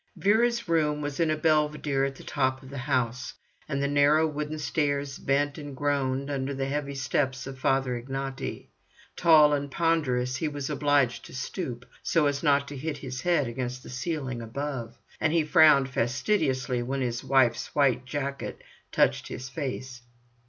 [0.17, 3.35] Vera's room was in a belvedere at the top of the house,
[3.69, 8.69] and the narrow wooden stairs bent and groaned under the heavy steps of Father Ignaty.
[9.15, 13.45] Tall and ponderous, he was obliged to stoop so as not to hit his head
[13.47, 18.59] against the ceiling above, and he frowned fastidiously when his wife's white jacket
[18.91, 20.01] touched his face.